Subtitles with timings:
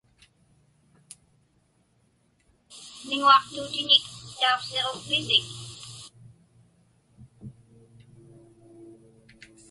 [3.07, 4.05] Miŋuaqtuutinik
[4.39, 5.45] tauqsiġukpisik?